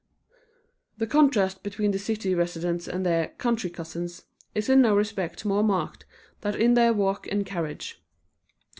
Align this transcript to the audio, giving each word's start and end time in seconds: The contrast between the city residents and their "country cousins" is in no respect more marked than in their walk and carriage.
The 0.97 1.05
contrast 1.05 1.61
between 1.61 1.91
the 1.91 1.99
city 1.99 2.33
residents 2.33 2.87
and 2.87 3.05
their 3.05 3.27
"country 3.37 3.69
cousins" 3.69 4.23
is 4.55 4.67
in 4.67 4.81
no 4.81 4.95
respect 4.95 5.45
more 5.45 5.61
marked 5.61 6.05
than 6.39 6.55
in 6.59 6.73
their 6.73 6.91
walk 6.91 7.27
and 7.27 7.45
carriage. 7.45 8.01